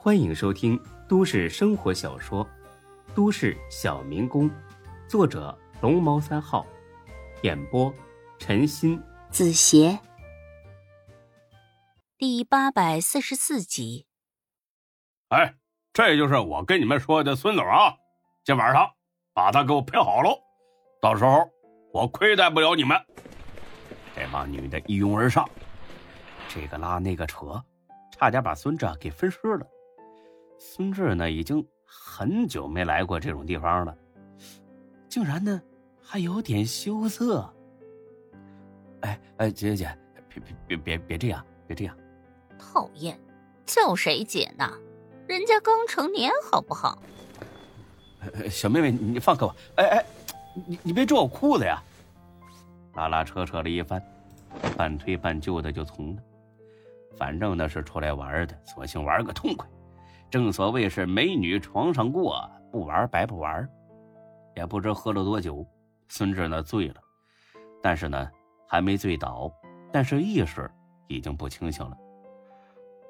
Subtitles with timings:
[0.00, 2.46] 欢迎收听都市生活小说
[3.16, 4.48] 《都市小民工》，
[5.08, 6.64] 作者龙猫三号，
[7.42, 7.92] 演播
[8.38, 9.98] 陈鑫、子邪，
[12.16, 14.06] 第八百四十四集。
[15.30, 15.56] 哎，
[15.92, 17.92] 这就是我跟你们说的孙总啊！
[18.44, 18.88] 今晚上
[19.34, 20.38] 把他给我陪好喽，
[21.02, 21.50] 到时候
[21.92, 22.96] 我亏待不了你们。
[24.14, 25.44] 这帮女的一拥而上，
[26.48, 27.60] 这个拉那个扯，
[28.12, 29.66] 差点把孙子给分尸了。
[30.58, 33.96] 孙志呢，已经很久没来过这种地方了，
[35.08, 35.62] 竟然呢
[36.02, 37.48] 还有点羞涩。
[39.02, 41.96] 哎哎，姐姐姐，别别别别别这样，别这样！
[42.58, 43.18] 讨厌，
[43.64, 44.68] 叫谁姐呢？
[45.28, 47.00] 人家刚成年，好不好？
[48.50, 49.54] 小妹妹，你放开我！
[49.76, 50.04] 哎哎，
[50.66, 51.80] 你你别拽我裤子呀！
[52.94, 54.02] 拉拉扯扯了一番，
[54.76, 56.22] 半推半就的就从了。
[57.16, 59.68] 反正那是出来玩的，索性玩个痛快。
[60.30, 63.68] 正所谓是美女床上过，不玩白不玩。
[64.54, 65.66] 也不知喝了多久，
[66.08, 66.96] 孙志呢醉了，
[67.82, 68.28] 但是呢
[68.68, 69.50] 还没醉倒，
[69.92, 70.70] 但是意识
[71.06, 71.96] 已经不清醒了。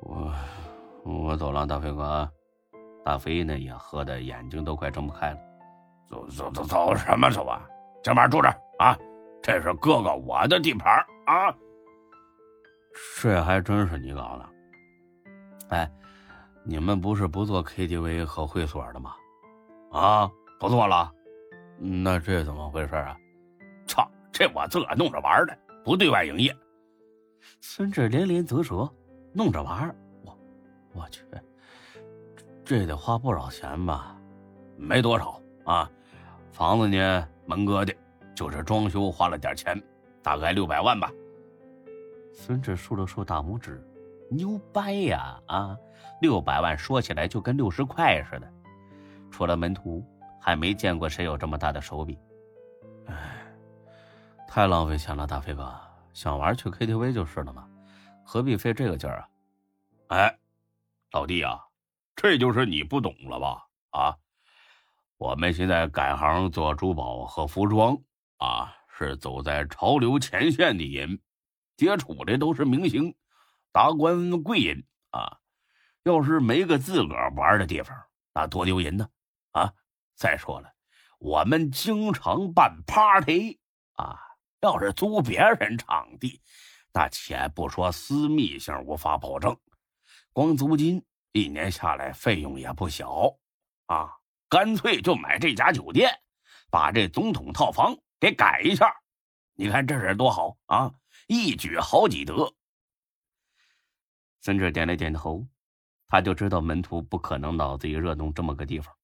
[0.00, 0.32] 我
[1.04, 2.30] 我走了，大飞哥。
[3.04, 5.38] 大飞呢也喝的眼睛都快睁不开了。
[6.08, 7.60] 走走走走什么走啊？
[8.02, 8.96] 今晚住这啊？
[9.42, 11.52] 这是哥哥我的地盘啊！
[13.20, 14.48] 这还真是你搞的。
[15.70, 15.90] 哎。
[16.64, 19.14] 你们不是不做 KTV 和会所的吗？
[19.90, 21.12] 啊，不做了？
[21.78, 23.16] 那这怎么回事啊？
[23.86, 26.56] 操，这我自个弄着玩的，不对外营业。
[27.60, 28.88] 孙志连连啧舌，
[29.32, 30.38] 弄着玩我
[30.94, 31.24] 我去，
[32.64, 34.16] 这得花不少钱吧？
[34.76, 35.90] 没多少啊，
[36.52, 37.92] 房子呢，门哥的，
[38.36, 39.80] 就是装修花了点钱，
[40.22, 41.10] 大概六百万吧。
[42.32, 43.84] 孙志竖了竖大拇指。
[44.34, 45.40] 牛掰呀！
[45.46, 45.76] 啊，
[46.20, 48.52] 六百万说起来就跟六十块似的。
[49.30, 50.04] 除了门徒，
[50.40, 52.18] 还没见过谁有这么大的手笔。
[53.06, 53.14] 哎，
[54.46, 55.74] 太浪费钱了，大飞哥，
[56.12, 57.68] 想玩去 KTV 就是了嘛，
[58.24, 59.28] 何必费这个劲儿啊？
[60.08, 60.38] 哎，
[61.12, 61.58] 老弟啊，
[62.14, 63.66] 这就是你不懂了吧？
[63.90, 64.16] 啊，
[65.16, 67.96] 我们现在改行做珠宝和服装，
[68.38, 71.18] 啊，是走在潮流前线的人，
[71.76, 73.14] 接触的都是明星。
[73.72, 75.38] 达官贵人啊，
[76.04, 77.96] 要是没个自个儿玩的地方，
[78.34, 79.08] 那多丢人呢！
[79.52, 79.72] 啊，
[80.14, 80.70] 再说了，
[81.18, 83.58] 我们经常办 party
[83.94, 84.18] 啊，
[84.60, 86.40] 要是租别人场地，
[86.92, 89.56] 那且不说私密性无法保证，
[90.32, 93.36] 光租金一年下来费用也不小
[93.86, 94.18] 啊！
[94.48, 96.10] 干脆就买这家酒店，
[96.70, 98.94] 把这总统套房给改一下，
[99.54, 100.92] 你看这事多好啊！
[101.26, 102.34] 一举好几得。
[104.42, 105.46] 孙志点了点头，
[106.08, 108.94] 他就知道门徒不可能脑子一热弄这么个地方。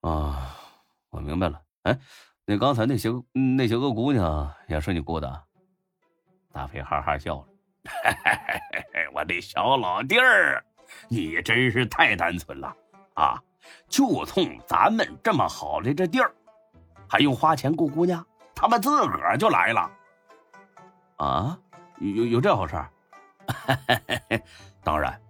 [0.00, 0.56] 啊，
[1.10, 1.60] 我明白了。
[1.82, 1.98] 哎，
[2.46, 5.44] 那刚才那些那些个姑娘也是你雇的？
[6.52, 7.46] 大飞哈哈笑了。
[9.12, 10.64] 我的小老弟儿，
[11.08, 12.74] 你真是太单纯了
[13.14, 13.38] 啊！
[13.88, 16.34] 就冲咱们这么好的这地儿，
[17.06, 18.26] 还用花钱雇姑娘？
[18.54, 19.90] 他们自个儿就来了。
[21.16, 21.58] 啊，
[21.98, 22.82] 有有这好事？
[24.82, 25.20] 当然，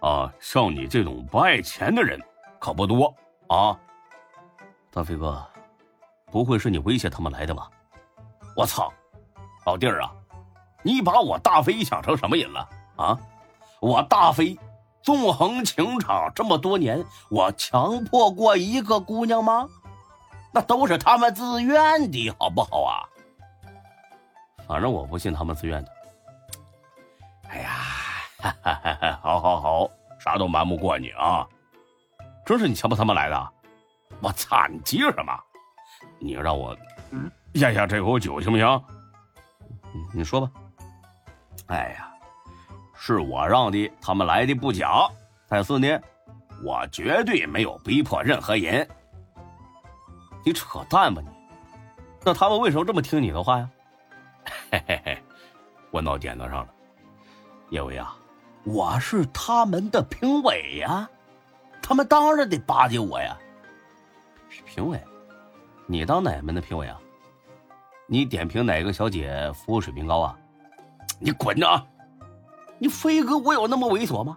[0.00, 2.20] 啊，像你这种不爱钱的人
[2.58, 3.14] 可不多
[3.48, 3.78] 啊。
[4.92, 5.46] 大飞哥，
[6.30, 7.68] 不会是你威胁他们来的吧？
[8.56, 8.92] 我操，
[9.64, 10.12] 老弟儿啊，
[10.82, 13.18] 你把我大飞想成什么人了啊？
[13.80, 14.58] 我大飞
[15.02, 19.68] 纵横情场这么多年，我强迫过一个姑娘吗？
[20.52, 23.06] 那都是他们自愿的，好不好啊？
[24.66, 25.92] 反正我不信他们自愿的。
[27.50, 27.70] 哎呀，
[28.38, 29.90] 哈哈哈哈好，好，好，
[30.20, 31.46] 啥都瞒不过你啊！
[32.46, 33.52] 真是你强迫他们来的？
[34.20, 35.36] 我操，你急什么？
[36.20, 36.76] 你让我
[37.54, 38.84] 咽下这口酒行不行？
[40.14, 40.50] 你说吧。
[41.66, 42.08] 哎呀，
[42.94, 45.08] 是我让的，他们来的不假。
[45.48, 46.00] 但是呢，
[46.62, 48.88] 我绝对没有逼迫任何人。
[50.44, 51.28] 你扯淡吧你？
[52.24, 53.68] 那他们为什么这么听你的话呀？
[54.70, 55.22] 嘿嘿嘿，
[55.90, 56.68] 问到点子上了。
[57.70, 58.16] 叶伟啊，
[58.64, 61.08] 我是他们的评委呀，
[61.80, 63.36] 他们当然得巴结我呀。
[64.66, 65.00] 评委，
[65.86, 67.00] 你当哪门的评委啊？
[68.06, 70.36] 你点评哪个小姐服务水平高啊？
[71.20, 71.86] 你滚着啊！
[72.78, 74.36] 你飞哥，我有那么猥琐吗？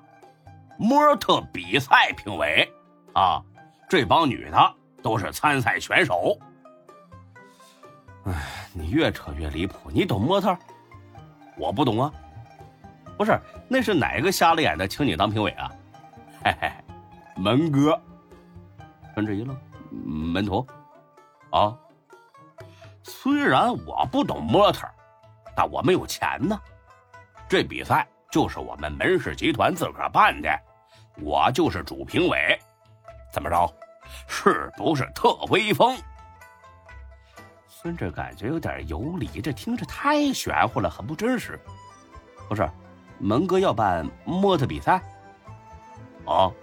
[0.77, 2.71] 模特比赛评委
[3.13, 3.41] 啊，
[3.89, 6.37] 这帮女的都是参赛选手。
[8.25, 8.33] 哎，
[8.73, 9.89] 你越扯越离谱。
[9.91, 10.55] 你懂模特？
[11.57, 12.13] 我不懂啊。
[13.17, 15.71] 不是，那是哪个瞎了眼的请你当评委啊？
[16.43, 16.71] 嘿嘿，
[17.37, 17.99] 门哥。
[19.13, 19.55] 孙志一愣，
[19.91, 20.65] 门徒，
[21.51, 21.77] 啊，
[23.03, 24.87] 虽然我不懂模特，
[25.55, 26.59] 但我们有钱呢。
[27.47, 30.49] 这比赛就是我们门氏集团自个儿办的，
[31.21, 32.59] 我就是主评委，
[33.31, 33.71] 怎么着，
[34.27, 35.95] 是不是特威风？
[37.67, 41.59] 孙志感觉有点有理，这听着太玄乎了，很不真实。
[42.49, 42.67] 不是，
[43.19, 45.01] 门哥要办模特比赛？
[46.25, 46.53] 哦，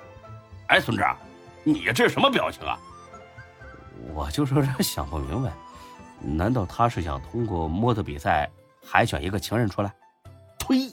[0.68, 1.04] 哎，孙志，
[1.64, 2.78] 你这什么表情啊？
[4.14, 5.52] 我就是有点想不明白，
[6.20, 8.50] 难道他是想通过模特比赛
[8.84, 9.92] 海选一个情人出来？
[10.58, 10.92] 呸！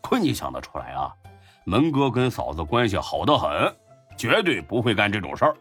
[0.00, 1.12] 亏你想得出来啊！
[1.64, 3.74] 门哥跟嫂子关系好得很，
[4.16, 5.56] 绝对不会干这种事儿。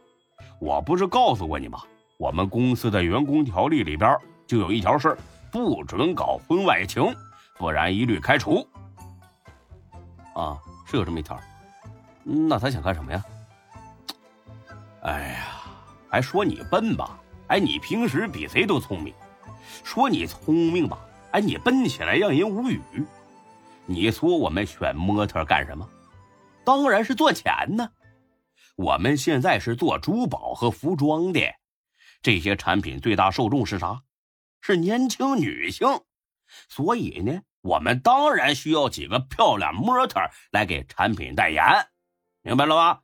[0.59, 1.79] 我不是告诉过你吗？
[2.17, 5.17] 我们公司的员工条例里边就有一条是
[5.51, 7.03] 不准搞婚外情，
[7.57, 8.67] 不然一律开除。
[10.33, 11.39] 啊，是有这么一条。
[12.23, 13.23] 那他想干什么呀？
[15.01, 15.61] 哎呀，
[16.09, 17.19] 还说你笨吧？
[17.47, 19.13] 哎，你平时比谁都聪明。
[19.83, 20.97] 说你聪明吧？
[21.31, 22.81] 哎，你笨起来让人无语。
[23.85, 25.87] 你说我们选模特干什么？
[26.63, 27.89] 当然是做钱呢。
[28.75, 31.41] 我们现在是做珠宝和服装的。
[32.21, 34.01] 这些产品最大受众是啥？
[34.61, 35.85] 是年轻女性，
[36.69, 40.19] 所以呢，我们当然需要几个漂亮模特
[40.51, 41.63] 来给产品代言，
[42.41, 43.01] 明白了吧？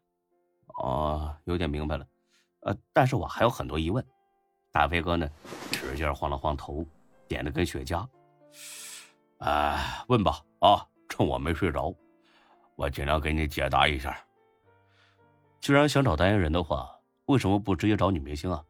[0.83, 2.05] 哦，有点明白了，
[2.63, 4.05] 呃，但是我还有很多疑问。
[4.69, 5.29] 大飞哥呢，
[5.71, 6.85] 使劲晃了晃头，
[7.25, 8.05] 点了根雪茄。
[9.37, 11.95] 哎，问吧，啊，趁我没睡着，
[12.75, 14.15] 我尽量给你解答一下。
[15.61, 16.89] 既然想找代言人的话，
[17.27, 18.61] 为什么不直接找女明星啊？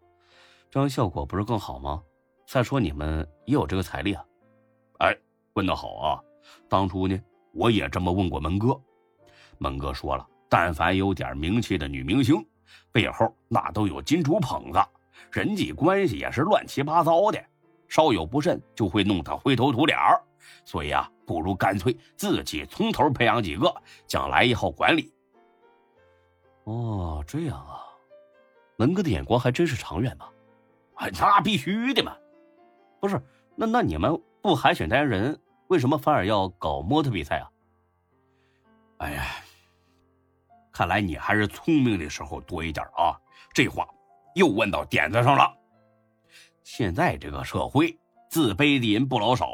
[0.70, 2.04] 这样效果不是更好吗？
[2.46, 4.24] 再说你们也有这个财力啊！
[5.00, 5.18] 哎，
[5.60, 6.24] 问的好啊！
[6.70, 7.22] 当初呢，
[7.52, 8.80] 我也这么问过门哥，
[9.58, 12.42] 门哥说了，但凡有点名气的女明星，
[12.94, 14.90] 背后那都有金主捧着，
[15.34, 17.44] 人际关系也是乱七八糟的，
[17.90, 20.00] 稍有不慎就会弄得灰头土脸
[20.64, 23.70] 所以啊，不如干脆自己从头培养几个，
[24.08, 25.14] 将来以后管理。
[26.64, 27.84] 哦，这样啊，
[28.78, 30.30] 门哥的眼光还真是长远嘛！
[31.20, 32.16] 那必须的嘛，
[33.02, 33.22] 不是？
[33.58, 35.38] 那那你们不海选代言人，
[35.70, 37.50] 为什么反而要搞模特比赛啊？
[38.98, 39.24] 哎呀，
[40.72, 43.14] 看来你还是聪明的时候多一点啊！
[43.54, 43.88] 这话
[44.34, 45.56] 又问到点子上了。
[46.64, 47.96] 现在这个社会，
[48.32, 49.48] 自卑的人不老少，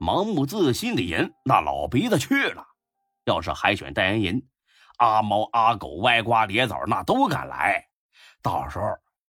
[0.00, 2.66] 盲目自信的人那老鼻子去了。
[3.24, 4.42] 要是海选代言人，
[4.96, 7.86] 阿猫阿狗、歪瓜裂枣那都敢来，
[8.42, 8.84] 到时候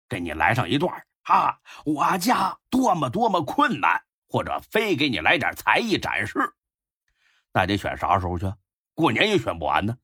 [0.07, 0.93] 给你来上一段。
[1.23, 6.39] 啊，我家多么多么困难，或者非给你来点才艺展示，
[7.51, 8.45] 那得选啥时候去？
[8.93, 9.97] 过年也选不完呢。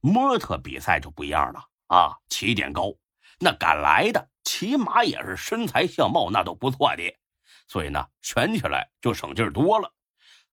[0.00, 2.94] 模特比赛就不一样了啊，起点高，
[3.38, 7.14] 那敢来的起码也是身材相貌那都不错的，
[7.66, 9.92] 所以呢，选起来就省劲多了。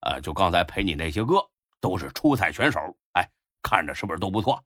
[0.01, 2.79] 呃，就刚才陪你那些个都是初赛选手，
[3.13, 3.31] 哎，
[3.61, 4.63] 看着是不是都不错？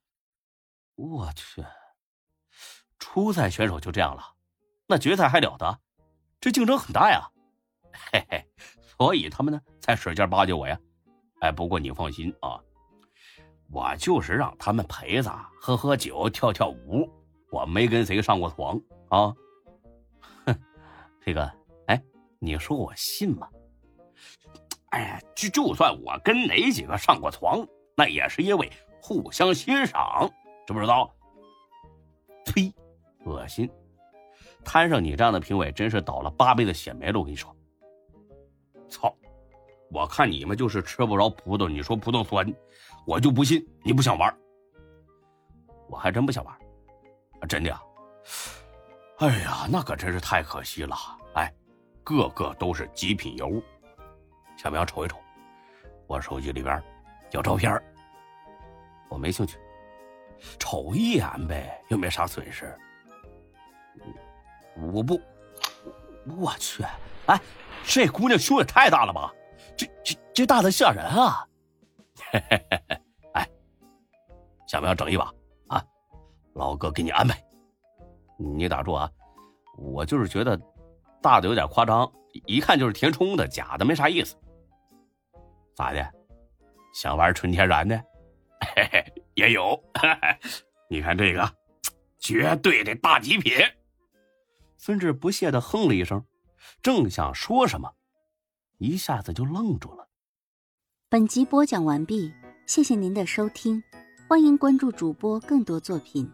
[0.96, 1.64] 我去，
[2.98, 4.36] 初赛选手就这样了。
[4.88, 5.80] 那决赛还了得，
[6.42, 7.30] 这竞争很大呀，
[7.92, 8.46] 嘿嘿，
[8.98, 10.80] 所以他们呢才使劲巴结我呀。
[11.40, 12.60] 哎，不过你放心啊，
[13.72, 15.32] 我就是让他们陪着
[15.62, 17.10] 喝喝酒、跳跳舞，
[17.52, 18.80] 我没跟谁上过床
[19.10, 19.34] 啊。
[20.46, 20.56] 哼，
[21.22, 21.50] 飞哥，
[21.88, 22.02] 哎，
[22.40, 23.48] 你说我信吗？
[24.90, 27.66] 哎，就就算我跟哪几个上过床，
[27.96, 30.30] 那也是因为互相欣赏，
[30.66, 31.14] 知不知道？
[32.46, 32.74] 呸，
[33.26, 33.70] 恶心。
[34.66, 37.20] 摊上你这样的评委，真是倒了八辈子血霉了。
[37.20, 37.56] 我跟你说，
[38.90, 39.16] 操！
[39.92, 42.46] 我看你们就是吃不着葡萄，你说葡萄酸，
[43.08, 44.36] 我就不信你不想玩。
[45.88, 46.56] 我还真不想玩，
[47.48, 47.80] 真的。
[49.18, 50.96] 哎呀，那可真是太可惜了。
[51.34, 51.52] 哎，
[52.04, 53.62] 个个都是极品油，
[54.56, 55.18] 想不想瞅一瞅？
[56.06, 56.82] 我手机里边
[57.32, 57.82] 有照片。
[59.10, 59.58] 我没兴趣，
[60.60, 62.78] 瞅一眼呗，又没啥损失。
[64.94, 65.20] 我不，
[66.40, 66.84] 我去！
[67.30, 67.40] 哎，
[67.84, 69.34] 这姑娘胸也太大了吧？
[69.78, 71.48] 这这这大的吓人啊！
[73.34, 73.48] 哎，
[74.68, 75.32] 想不想整一把
[75.68, 75.84] 啊？
[76.54, 77.42] 老哥给你安排。
[78.38, 79.10] 你打住啊！
[79.78, 80.60] 我就是觉得
[81.22, 82.12] 大的有点夸张，
[82.46, 84.36] 一看就是填充的，假的没啥意思。
[85.76, 86.14] 咋的？
[86.94, 87.96] 想玩纯天然的？
[88.76, 89.82] 嘿嘿，也有。
[90.90, 91.54] 你看这个，
[92.18, 93.54] 绝对的大极品。
[94.78, 96.26] 孙志不屑的哼了一声，
[96.82, 97.94] 正想说什么，
[98.78, 100.10] 一下子就愣住了。
[101.10, 102.32] 本集播讲完毕，
[102.68, 103.82] 谢谢您的收听。
[104.28, 106.32] 欢迎关注主播更多作品。